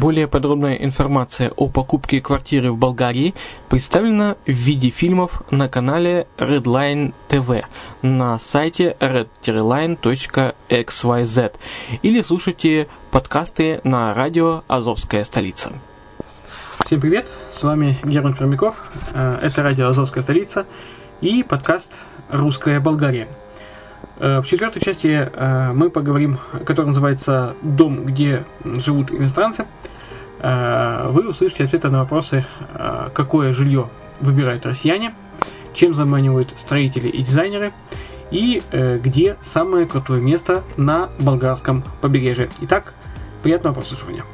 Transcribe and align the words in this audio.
Более 0.00 0.26
подробная 0.28 0.76
информация 0.76 1.50
о 1.56 1.68
покупке 1.68 2.22
квартиры 2.22 2.72
в 2.72 2.78
Болгарии 2.78 3.34
представлена 3.68 4.36
в 4.46 4.50
виде 4.50 4.88
фильмов 4.88 5.42
на 5.50 5.68
канале 5.68 6.26
Redline 6.38 7.12
TV 7.28 7.64
на 8.00 8.38
сайте 8.38 8.96
red-line.xyz 8.98 11.52
или 12.00 12.22
слушайте 12.22 12.88
подкасты 13.10 13.82
на 13.84 14.14
радио 14.14 14.62
«Азовская 14.68 15.24
столица». 15.24 15.70
Всем 16.86 17.02
привет, 17.02 17.30
с 17.52 17.62
вами 17.62 17.98
Герман 18.02 18.32
Пермяков, 18.32 18.90
э, 19.12 19.40
это 19.42 19.62
радио 19.62 19.88
«Азовская 19.88 20.22
столица» 20.22 20.64
и 21.20 21.42
подкаст 21.42 22.00
«Русская 22.30 22.80
Болгария». 22.80 23.28
Э, 24.20 24.40
в 24.40 24.46
четвертой 24.46 24.82
части 24.82 25.30
э, 25.32 25.72
мы 25.72 25.88
поговорим, 25.88 26.38
который 26.66 26.86
называется 26.86 27.56
«Дом, 27.62 28.04
где 28.04 28.44
живут 28.64 29.10
иностранцы». 29.10 29.64
Э, 30.40 31.08
вы 31.10 31.28
услышите 31.30 31.64
ответы 31.64 31.88
на 31.88 32.00
вопросы, 32.00 32.44
какое 33.14 33.52
жилье 33.52 33.88
выбирают 34.20 34.66
россияне, 34.66 35.14
чем 35.72 35.94
заманивают 35.94 36.52
строители 36.58 37.08
и 37.08 37.22
дизайнеры, 37.22 37.72
и 38.30 38.62
где 39.02 39.36
самое 39.40 39.86
крутое 39.86 40.22
место 40.22 40.62
на 40.76 41.08
болгарском 41.18 41.82
побережье. 42.00 42.48
Итак, 42.60 42.94
приятного 43.42 43.74
прослушивания. 43.74 44.24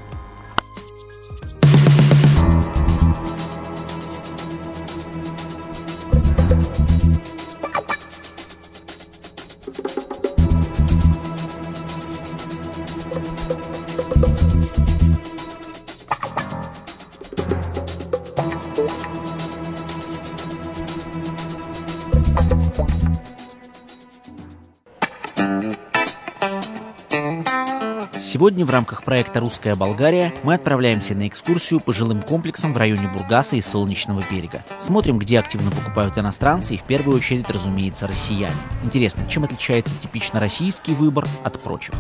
Сегодня 28.57 28.73
в 28.73 28.75
рамках 28.75 29.03
проекта 29.03 29.41
«Русская 29.41 29.77
Болгария» 29.77 30.33
мы 30.43 30.55
отправляемся 30.55 31.15
на 31.15 31.29
экскурсию 31.29 31.79
по 31.79 31.93
жилым 31.93 32.23
комплексам 32.23 32.73
в 32.73 32.79
районе 32.79 33.07
Бургаса 33.07 33.57
и 33.57 33.61
Солнечного 33.61 34.23
берега. 34.31 34.65
Смотрим, 34.81 35.19
где 35.19 35.39
активно 35.39 35.71
покупают 35.71 36.17
иностранцы 36.17 36.75
и 36.75 36.79
в 36.79 36.85
первую 36.85 37.19
очередь, 37.19 37.51
разумеется, 37.51 38.07
россияне. 38.07 38.57
Интересно, 38.83 39.29
чем 39.29 39.45
отличается 39.45 39.95
типично 40.01 40.41
российский 40.41 40.95
выбор 40.95 41.29
от 41.45 41.61
прочих? 41.63 41.95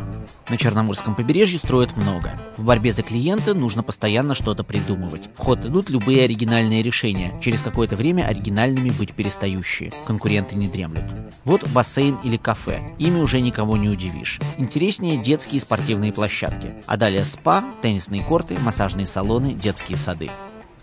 На 0.49 0.57
Черноморском 0.57 1.15
побережье 1.15 1.59
строят 1.59 1.95
много. 1.95 2.31
В 2.57 2.65
борьбе 2.65 2.91
за 2.91 3.03
клиента 3.03 3.53
нужно 3.53 3.83
постоянно 3.83 4.35
что-то 4.35 4.65
придумывать. 4.65 5.29
В 5.37 5.39
ход 5.39 5.63
идут 5.67 5.91
любые 5.91 6.25
оригинальные 6.25 6.83
решения. 6.83 7.39
Через 7.43 7.61
какое-то 7.61 7.97
время 7.97 8.27
оригинальными 8.27 8.89
быть 8.89 9.13
перестающие. 9.13 9.93
Конкуренты 10.07 10.57
не 10.57 10.69
дремлют. 10.69 11.05
Вот 11.45 11.69
бассейн 11.69 12.17
или 12.25 12.39
кафе. 12.39 12.81
Ими 12.97 13.21
уже 13.21 13.43
никого 13.43 13.77
не 13.77 13.91
удивишь. 13.91 14.41
Интереснее 14.57 15.23
детские 15.23 15.61
спортивные 15.61 16.15
площадки 16.15 16.46
площадки, 16.47 16.75
а 16.87 16.97
далее 16.97 17.25
спа, 17.25 17.65
теннисные 17.83 18.23
корты, 18.23 18.57
массажные 18.61 19.07
салоны, 19.07 19.53
детские 19.53 19.97
сады. 19.97 20.31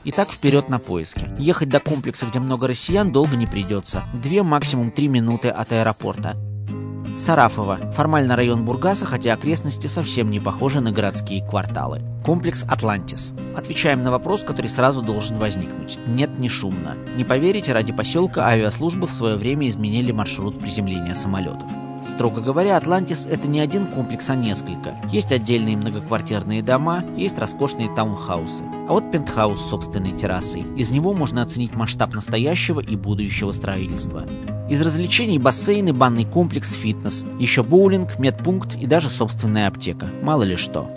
Итак, 0.05 0.29
вперед 0.29 0.67
на 0.69 0.79
поиски. 0.79 1.29
Ехать 1.39 1.69
до 1.69 1.79
комплекса, 1.79 2.25
где 2.25 2.39
много 2.39 2.67
россиян, 2.67 3.11
долго 3.11 3.37
не 3.37 3.47
придется. 3.47 4.03
Две, 4.13 4.43
максимум 4.43 4.91
три 4.91 5.07
минуты 5.07 5.47
от 5.47 5.71
аэропорта. 5.71 6.35
Сарафово. 7.17 7.77
Формально 7.95 8.35
район 8.35 8.65
Бургаса, 8.65 9.05
хотя 9.05 9.33
окрестности 9.33 9.87
совсем 9.87 10.29
не 10.29 10.39
похожи 10.39 10.81
на 10.81 10.91
городские 10.91 11.47
кварталы. 11.47 12.01
Комплекс 12.25 12.65
«Атлантис». 12.67 13.33
Отвечаем 13.55 14.03
на 14.03 14.11
вопрос, 14.11 14.43
который 14.43 14.67
сразу 14.67 15.01
должен 15.01 15.37
возникнуть. 15.37 15.97
Нет, 16.07 16.37
не 16.39 16.49
шумно. 16.49 16.95
Не 17.15 17.23
поверите, 17.23 17.71
ради 17.71 17.93
поселка 17.93 18.47
авиаслужбы 18.47 19.07
в 19.07 19.13
свое 19.13 19.35
время 19.35 19.69
изменили 19.69 20.11
маршрут 20.11 20.59
приземления 20.59 21.13
самолетов. 21.13 21.67
Строго 22.03 22.41
говоря, 22.41 22.77
Атлантис— 22.77 23.25
это 23.31 23.47
не 23.47 23.59
один 23.59 23.87
комплекс, 23.87 24.29
а 24.29 24.35
несколько. 24.35 24.95
Есть 25.11 25.31
отдельные 25.31 25.77
многоквартирные 25.77 26.61
дома, 26.61 27.03
есть 27.15 27.39
роскошные 27.39 27.89
таунхаусы. 27.95 28.63
А 28.89 28.91
вот 28.91 29.09
пентхаус 29.11 29.61
с 29.61 29.69
собственной 29.69 30.11
террасой. 30.11 30.65
Из 30.75 30.91
него 30.91 31.13
можно 31.13 31.41
оценить 31.41 31.75
масштаб 31.75 32.13
настоящего 32.13 32.81
и 32.81 32.95
будущего 32.95 33.51
строительства. 33.53 34.25
Из 34.69 34.81
развлечений 34.81 35.39
бассейны, 35.39 35.93
банный 35.93 36.25
комплекс, 36.25 36.73
фитнес. 36.73 37.25
Еще 37.39 37.63
боулинг, 37.63 38.19
медпункт 38.19 38.75
и 38.75 38.85
даже 38.85 39.09
собственная 39.09 39.67
аптека. 39.67 40.07
Мало 40.21 40.43
ли 40.43 40.55
что. 40.55 40.89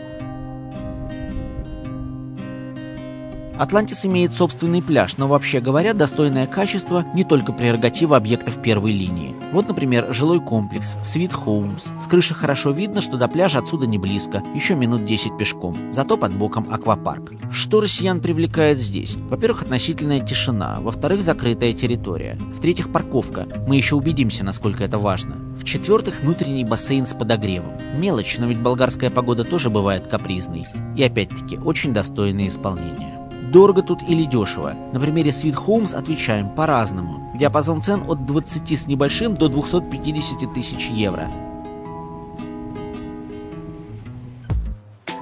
Атлантис 3.58 4.04
имеет 4.04 4.34
собственный 4.34 4.82
пляж, 4.82 5.16
но 5.16 5.28
вообще 5.28 5.60
говоря, 5.60 5.94
достойное 5.94 6.46
качество 6.46 7.06
не 7.14 7.24
только 7.24 7.52
прерогатива 7.52 8.16
объектов 8.16 8.60
первой 8.60 8.92
линии. 8.92 9.34
Вот, 9.52 9.68
например, 9.68 10.12
жилой 10.12 10.40
комплекс 10.40 10.96
Sweet 11.02 11.32
Homes. 11.32 11.98
С 11.98 12.06
крыши 12.06 12.34
хорошо 12.34 12.72
видно, 12.72 13.00
что 13.00 13.16
до 13.16 13.28
пляжа 13.28 13.60
отсюда 13.60 13.86
не 13.86 13.96
близко, 13.98 14.42
еще 14.54 14.74
минут 14.74 15.04
10 15.06 15.38
пешком. 15.38 15.74
Зато 15.90 16.18
под 16.18 16.34
боком 16.34 16.66
аквапарк. 16.70 17.32
Что 17.50 17.80
россиян 17.80 18.20
привлекает 18.20 18.78
здесь? 18.78 19.16
Во-первых, 19.30 19.62
относительная 19.62 20.20
тишина. 20.20 20.78
Во-вторых, 20.80 21.22
закрытая 21.22 21.72
территория. 21.72 22.36
В-третьих, 22.54 22.92
парковка. 22.92 23.46
Мы 23.66 23.76
еще 23.76 23.96
убедимся, 23.96 24.44
насколько 24.44 24.84
это 24.84 24.98
важно. 24.98 25.36
В-четвертых, 25.58 26.20
внутренний 26.20 26.64
бассейн 26.64 27.06
с 27.06 27.14
подогревом. 27.14 27.72
Мелочь, 27.98 28.36
но 28.38 28.46
ведь 28.46 28.60
болгарская 28.60 29.08
погода 29.08 29.44
тоже 29.44 29.70
бывает 29.70 30.06
капризной. 30.06 30.64
И 30.96 31.02
опять-таки, 31.02 31.56
очень 31.56 31.94
достойное 31.94 32.48
исполнение. 32.48 33.15
Дорого 33.52 33.82
тут 33.82 34.02
или 34.02 34.24
дешево? 34.24 34.74
На 34.92 35.00
примере 35.00 35.30
Sweet 35.30 35.54
Homes 35.54 35.94
отвечаем 35.94 36.48
по-разному. 36.50 37.30
Диапазон 37.36 37.80
цен 37.80 38.02
от 38.08 38.26
20 38.26 38.72
с 38.72 38.86
небольшим 38.86 39.34
до 39.34 39.48
250 39.48 40.52
тысяч 40.52 40.88
евро. 40.88 41.30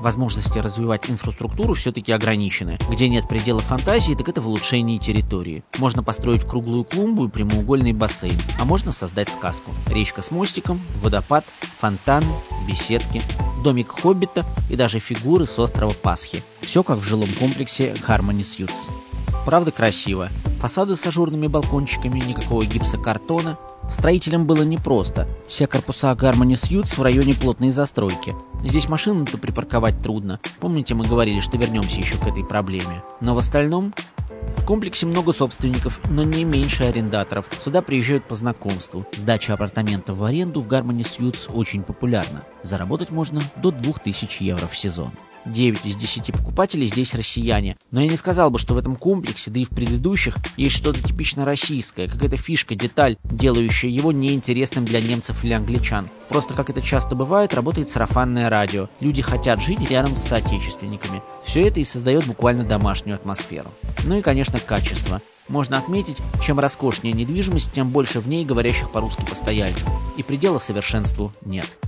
возможности 0.05 0.59
развивать 0.59 1.11
инфраструктуру 1.11 1.73
все-таки 1.73 2.13
ограничены. 2.13 2.79
Где 2.91 3.09
нет 3.09 3.27
предела 3.27 3.61
фантазии, 3.61 4.13
так 4.13 4.29
это 4.29 4.43
в 4.43 4.47
улучшении 4.47 4.99
территории. 4.99 5.65
Можно 5.79 6.03
построить 6.03 6.45
круглую 6.45 6.85
клумбу 6.85 7.25
и 7.25 7.31
прямоугольный 7.31 7.95
бассейн, 7.95 8.39
а 8.61 8.67
можно 8.67 8.93
создать 8.93 9.31
сказку. 9.31 9.71
Речка 9.87 10.21
с 10.21 10.31
мостиком, 10.31 10.79
водопад, 11.01 11.45
фонтан, 11.81 12.23
беседки, 12.69 13.23
домик 13.65 14.01
Хоббита 14.01 14.45
и 14.71 14.77
даже 14.77 15.01
фигуры 15.01 15.49
с 15.49 15.59
острова 15.59 15.93
Пасхи. 15.93 16.45
Все 16.61 16.85
как 16.85 16.99
в 16.99 17.05
жилом 17.05 17.29
комплексе 17.41 17.95
Harmony 18.07 18.43
Suites. 18.43 18.93
Правда 19.45 19.73
красиво. 19.73 20.29
Фасады 20.61 20.97
с 20.97 21.05
ажурными 21.05 21.49
балкончиками, 21.49 22.21
никакого 22.21 22.65
гипсокартона, 22.65 23.59
Строителям 23.91 24.47
было 24.47 24.63
непросто. 24.63 25.29
Все 25.47 25.67
корпуса 25.67 26.13
Harmony 26.13 26.55
Suites 26.55 26.97
в 26.97 27.03
районе 27.03 27.35
плотной 27.35 27.71
застройки. 27.71 28.35
Здесь 28.63 28.89
машины-то 28.89 29.39
припарковать 29.39 30.03
трудно. 30.03 30.41
Помните, 30.61 30.95
мы 30.95 31.05
говорили, 31.05 31.41
что 31.41 31.59
вернемся 31.59 31.99
еще 31.99 32.17
к 32.17 32.27
этой 32.27 32.45
проблеме. 32.45 33.03
Но 33.21 33.35
в 33.35 33.39
остальном... 33.39 33.93
В 34.65 34.67
комплексе 34.67 35.05
много 35.05 35.35
собственников, 35.35 36.01
но 36.09 36.25
не 36.25 36.43
меньше 36.43 36.85
арендаторов. 36.85 37.51
Сюда 37.61 37.83
приезжают 37.83 38.25
по 38.25 38.35
знакомству. 38.35 39.07
Сдача 39.15 39.53
апартаментов 39.53 40.17
в 40.17 40.25
аренду 40.25 40.63
в 40.63 40.69
Harmony 40.69 41.03
Suites 41.03 41.53
очень 41.53 41.83
популярна. 41.83 42.45
Заработать 42.63 43.11
можно 43.11 43.43
до 43.57 43.71
2000 43.71 44.43
евро 44.43 44.67
в 44.67 44.75
сезон. 44.75 45.11
9 45.47 45.85
из 45.85 45.97
10 45.97 46.33
покупателей 46.33 46.87
здесь 46.87 47.15
россияне. 47.15 47.77
Но 47.91 48.01
я 48.01 48.09
не 48.09 48.17
сказал 48.17 48.51
бы, 48.51 48.59
что 48.59 48.75
в 48.75 48.79
этом 48.79 48.97
комплексе, 48.97 49.51
да 49.51 49.61
и 49.61 49.65
в 49.65 49.71
предыдущих, 49.71 50.37
есть 50.57 50.77
что-то 50.77 51.03
типично 51.03 51.45
российское, 51.45 52.09
какая-то 52.09 52.37
фишка, 52.37 52.75
деталь, 52.75 53.17
делающая 53.25 53.91
его 53.91 54.13
неинтересным 54.13 54.85
для 54.85 55.01
немцев 55.01 55.45
или 55.45 55.53
англичан. 55.53 56.09
Просто, 56.29 56.55
как 56.55 56.71
это 56.71 56.83
часто 56.83 57.15
бывает, 57.15 57.55
работает 57.55 57.91
сарафанное 57.91 58.49
радио. 58.49 58.89
Люди 59.01 59.23
хотят 59.23 59.61
жить 59.61 59.91
рядом 59.91 60.17
с 60.17 60.23
соотечественниками. 60.23 61.23
Все 61.45 61.67
это 61.67 61.81
и 61.81 61.85
создает 61.85 62.27
буквально 62.27 62.65
домашнюю 62.65 63.17
атмосферу. 63.17 63.71
Ну 64.05 64.19
и, 64.19 64.23
конечно, 64.23 64.59
качество. 64.59 65.21
Можно 65.49 65.77
отметить, 65.79 66.17
чем 66.43 66.59
роскошнее 66.59 67.13
недвижимость, 67.13 67.73
тем 67.73 67.91
больше 67.91 68.21
в 68.21 68.29
ней 68.29 68.47
говорящих 68.47 68.91
по-русски 68.91 69.25
постояльцев. 69.29 69.89
И 70.17 70.23
предела 70.23 70.59
совершенству 70.59 71.33
нет. 71.45 71.79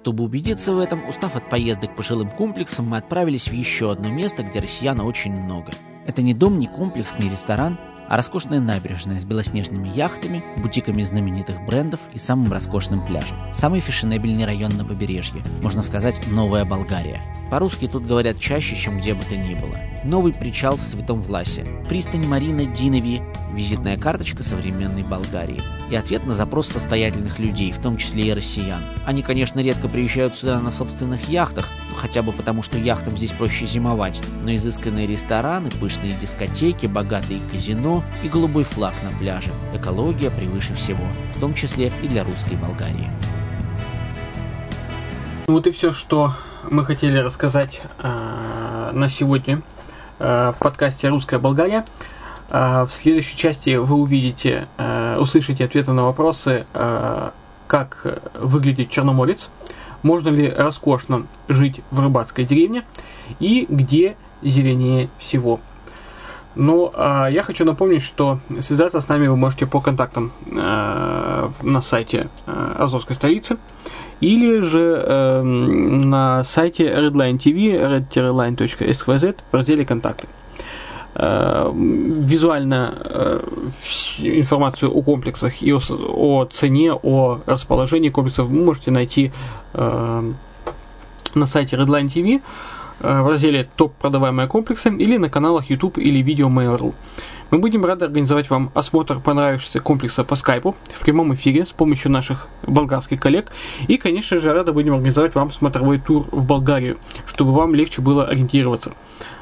Чтобы 0.00 0.24
убедиться 0.24 0.72
в 0.72 0.78
этом, 0.78 1.06
устав 1.06 1.36
от 1.36 1.50
поездок 1.50 1.94
по 1.94 2.02
жилым 2.02 2.30
комплексам, 2.30 2.88
мы 2.88 2.96
отправились 2.96 3.48
в 3.48 3.52
еще 3.52 3.92
одно 3.92 4.08
место, 4.08 4.42
где 4.42 4.58
россиян 4.58 4.98
очень 5.00 5.32
много. 5.32 5.72
Это 6.06 6.22
не 6.22 6.32
дом, 6.32 6.58
не 6.58 6.66
комплекс, 6.68 7.18
не 7.18 7.28
ресторан, 7.28 7.78
а 8.08 8.16
роскошная 8.16 8.60
набережная 8.60 9.20
с 9.20 9.26
белоснежными 9.26 9.88
яхтами, 9.94 10.42
бутиками 10.56 11.02
знаменитых 11.02 11.66
брендов 11.66 12.00
и 12.14 12.18
самым 12.18 12.50
роскошным 12.50 13.04
пляжем. 13.04 13.36
Самый 13.52 13.80
фешенебельный 13.80 14.46
район 14.46 14.70
на 14.70 14.86
побережье, 14.86 15.42
можно 15.60 15.82
сказать, 15.82 16.26
Новая 16.28 16.64
Болгария. 16.64 17.20
По-русски 17.50 17.88
тут 17.88 18.06
говорят 18.06 18.38
чаще, 18.38 18.76
чем 18.76 18.98
где 18.98 19.12
бы 19.12 19.22
то 19.22 19.36
ни 19.36 19.54
было. 19.54 19.76
Новый 20.04 20.32
причал 20.32 20.76
в 20.76 20.82
Святом 20.82 21.20
Власе, 21.20 21.66
пристань 21.88 22.26
Марина 22.26 22.64
Динови, 22.64 23.22
визитная 23.52 23.98
карточка 23.98 24.42
современной 24.42 25.02
Болгарии. 25.02 25.60
И 25.90 25.96
ответ 25.96 26.24
на 26.24 26.32
запрос 26.32 26.68
состоятельных 26.68 27.40
людей, 27.40 27.72
в 27.72 27.80
том 27.80 27.96
числе 27.96 28.28
и 28.28 28.32
россиян. 28.32 28.84
Они, 29.04 29.22
конечно, 29.22 29.58
редко 29.58 29.88
приезжают 29.88 30.36
сюда 30.36 30.60
на 30.60 30.70
собственных 30.70 31.28
яхтах, 31.28 31.68
ну, 31.88 31.96
хотя 31.96 32.22
бы 32.22 32.32
потому, 32.32 32.62
что 32.62 32.78
яхтам 32.78 33.16
здесь 33.16 33.32
проще 33.32 33.66
зимовать, 33.66 34.22
но 34.44 34.54
изысканные 34.54 35.08
рестораны, 35.08 35.70
пышные 35.70 36.14
дискотеки, 36.14 36.86
богатые 36.86 37.40
казино, 37.50 38.04
и 38.22 38.28
голубой 38.28 38.62
флаг 38.62 38.94
на 39.02 39.10
пляже. 39.18 39.50
Экология 39.74 40.30
превыше 40.30 40.74
всего, 40.74 41.04
в 41.34 41.40
том 41.40 41.54
числе 41.54 41.92
и 42.02 42.08
для 42.08 42.22
русской 42.22 42.54
Болгарии. 42.54 43.10
Вот 45.48 45.66
и 45.66 45.72
все, 45.72 45.90
что 45.90 46.32
мы 46.68 46.84
хотели 46.84 47.18
рассказать 47.18 47.80
э, 47.98 48.90
на 48.92 49.08
сегодня 49.08 49.62
э, 50.18 50.52
в 50.54 50.58
подкасте 50.58 51.08
«Русская 51.08 51.38
Болгария». 51.38 51.84
Э, 52.50 52.84
в 52.84 52.92
следующей 52.92 53.36
части 53.36 53.76
вы 53.76 53.96
увидите, 53.96 54.68
э, 54.76 55.16
услышите 55.18 55.64
ответы 55.64 55.92
на 55.92 56.04
вопросы, 56.04 56.66
э, 56.74 57.30
как 57.66 58.20
выглядит 58.34 58.90
Черноморец, 58.90 59.50
можно 60.02 60.28
ли 60.28 60.50
роскошно 60.50 61.26
жить 61.48 61.80
в 61.90 62.00
рыбацкой 62.00 62.44
деревне 62.44 62.84
и 63.38 63.66
где 63.68 64.16
зеленее 64.42 65.08
всего. 65.18 65.60
Ну, 66.56 66.90
а 66.94 67.28
я 67.28 67.42
хочу 67.42 67.64
напомнить, 67.64 68.02
что 68.02 68.40
связаться 68.60 69.00
с 69.00 69.08
нами 69.08 69.28
вы 69.28 69.36
можете 69.36 69.66
по 69.66 69.80
контактам 69.80 70.32
э, 70.50 71.48
на 71.62 71.80
сайте 71.80 72.28
э, 72.46 72.74
Азовской 72.78 73.14
столицы 73.14 73.56
или 74.20 74.60
же 74.60 75.02
э, 75.04 75.42
на 75.42 76.44
сайте 76.44 76.84
Redline 76.84 77.38
TV, 77.38 78.04
red-line.skvz 78.12 79.36
в 79.50 79.54
разделе 79.54 79.84
«Контакты». 79.84 80.28
Э, 81.14 81.70
визуально 81.74 82.94
э, 83.04 83.40
информацию 84.20 84.92
о 84.92 85.02
комплексах 85.02 85.62
и 85.62 85.72
о, 85.72 85.80
о 85.88 86.44
цене, 86.44 86.92
о 86.92 87.40
расположении 87.46 88.10
комплексов 88.10 88.46
вы 88.46 88.64
можете 88.64 88.90
найти 88.90 89.32
э, 89.74 90.32
на 91.34 91.46
сайте 91.46 91.76
Redline 91.76 92.06
TV. 92.06 92.40
Э, 93.00 93.22
в 93.22 93.28
разделе 93.28 93.68
«Топ 93.76 93.94
продаваемые 93.94 94.48
комплексы» 94.48 94.90
или 94.90 95.16
на 95.16 95.28
каналах 95.28 95.70
YouTube 95.70 95.98
или 95.98 96.22
видео 96.22 96.48
Mail.ru. 96.48 96.94
Мы 97.50 97.58
будем 97.58 97.84
рады 97.84 98.04
организовать 98.04 98.48
вам 98.48 98.70
осмотр 98.74 99.18
понравившегося 99.18 99.80
комплекса 99.80 100.22
по 100.22 100.36
скайпу 100.36 100.76
в 100.84 101.00
прямом 101.00 101.34
эфире 101.34 101.64
с 101.64 101.72
помощью 101.72 102.12
наших 102.12 102.46
болгарских 102.62 103.18
коллег. 103.18 103.50
И, 103.88 103.96
конечно 103.96 104.38
же, 104.38 104.52
рады 104.52 104.72
будем 104.72 104.94
организовать 104.94 105.34
вам 105.34 105.50
смотровой 105.50 105.98
тур 105.98 106.24
в 106.30 106.46
Болгарию, 106.46 106.96
чтобы 107.26 107.52
вам 107.52 107.74
легче 107.74 108.02
было 108.02 108.24
ориентироваться. 108.24 108.92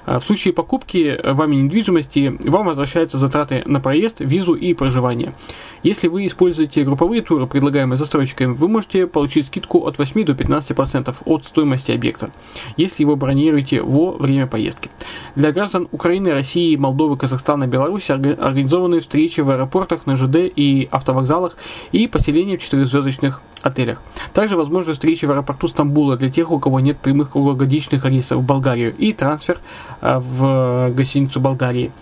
А 0.06 0.20
в 0.20 0.24
случае 0.24 0.54
покупки 0.54 1.20
вами 1.22 1.56
недвижимости 1.56 2.38
вам 2.48 2.66
возвращаются 2.66 3.18
затраты 3.18 3.62
на 3.66 3.78
проезд, 3.78 4.20
визу 4.20 4.54
и 4.54 4.72
проживание. 4.72 5.34
Если 5.82 6.08
вы 6.08 6.26
используете 6.26 6.82
групповые 6.82 7.20
туры, 7.20 7.46
предлагаемые 7.46 7.98
застройщиками, 7.98 8.54
вы 8.54 8.68
можете 8.68 9.06
получить 9.06 9.46
скидку 9.46 9.86
от 9.86 9.98
8 9.98 10.24
до 10.24 10.32
15% 10.32 11.14
от 11.26 11.44
стоимости 11.44 11.92
объекта, 11.92 12.30
если 12.78 13.02
его 13.02 13.16
бронируете 13.16 13.82
во 13.82 14.12
время 14.12 14.46
поездки. 14.46 14.90
Для 15.34 15.52
граждан 15.52 15.88
Украины, 15.92 16.32
России, 16.32 16.74
Молдовы, 16.74 17.18
Казахстана, 17.18 17.66
Беларуси 17.66 17.97
организованы 18.10 19.00
встречи 19.00 19.40
в 19.40 19.50
аэропортах, 19.50 20.06
на 20.06 20.16
ЖД 20.16 20.36
и 20.54 20.88
автовокзалах 20.90 21.56
и 21.92 22.06
поселения 22.06 22.56
в 22.56 22.62
четырехзвездочных 22.62 23.40
отелях. 23.62 24.02
Также 24.32 24.56
возможны 24.56 24.92
встречи 24.92 25.24
в 25.24 25.30
аэропорту 25.30 25.68
Стамбула 25.68 26.16
для 26.16 26.28
тех, 26.28 26.50
у 26.50 26.58
кого 26.58 26.80
нет 26.80 26.98
прямых 26.98 27.32
круглогодичных 27.32 28.04
рейсов 28.04 28.40
в 28.40 28.44
Болгарию 28.44 28.94
и 28.96 29.12
трансфер 29.12 29.58
а, 30.00 30.20
в 30.20 30.90
гостиницу 30.94 31.40
Болгарии. 31.40 31.92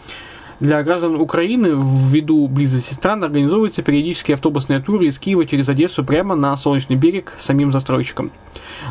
Для 0.58 0.82
граждан 0.82 1.16
Украины 1.16 1.72
ввиду 1.74 2.48
близости 2.48 2.94
стран 2.94 3.22
организовываются 3.22 3.82
периодические 3.82 4.36
автобусные 4.36 4.80
туры 4.80 5.06
из 5.06 5.18
Киева 5.18 5.44
через 5.44 5.68
Одессу 5.68 6.02
прямо 6.02 6.34
на 6.34 6.56
Солнечный 6.56 6.96
берег 6.96 7.34
самим 7.36 7.72
застройщиком. 7.72 8.30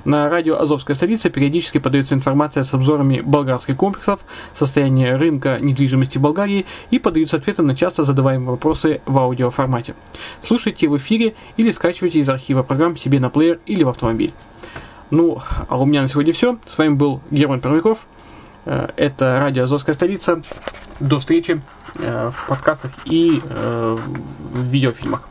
На 0.04 0.30
радио 0.30 0.60
«Азовская 0.60 0.96
столица» 0.96 1.32
периодически 1.32 1.80
подается 1.80 2.14
информация 2.14 2.64
с 2.64 2.74
обзорами 2.76 3.22
болгарских 3.22 3.78
комплексов, 3.78 4.24
состояния 4.54 5.16
рынка 5.16 5.58
недвижимости 5.60 6.20
Болгарии 6.20 6.68
и 6.92 7.00
подаются 7.00 7.38
ответы 7.38 7.64
на 7.64 7.76
часто 7.76 8.04
задаваемые 8.04 8.52
вопросы 8.52 9.02
в 9.08 9.18
аудиоформате. 9.18 9.96
Слушайте 10.42 10.88
в 10.88 10.96
эфире 10.98 11.34
или 11.58 11.72
скачивайте 11.72 12.20
из 12.20 12.30
архива 12.30 12.62
программ 12.62 12.96
себе 12.96 13.20
на 13.20 13.32
плеер 13.32 13.60
или 13.66 13.84
в 13.84 13.90
автомобиль. 13.90 14.34
Ну, 15.10 15.40
а 15.68 15.80
у 15.80 15.86
меня 15.86 16.04
на 16.04 16.08
сегодня 16.08 16.32
все. 16.32 16.60
С 16.68 16.78
вами 16.78 16.94
был 16.94 17.22
Герман 17.32 17.60
Первиков. 17.60 18.06
Э, 18.66 18.90
это 18.96 19.40
радио 19.40 19.64
«Азовская 19.64 19.94
столица». 19.96 20.42
До 21.00 21.20
встречи 21.20 21.62
э, 22.00 22.32
в 22.34 22.48
подкастах 22.48 22.92
и 23.06 23.42
э, 23.44 23.98
в 23.98 24.64
видеофильмах. 24.64 25.28